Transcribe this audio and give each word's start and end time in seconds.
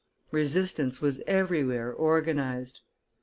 Resistance 0.31 0.99
was 0.99 1.21
everywhere 1.27 1.93
organized. 1.93 2.81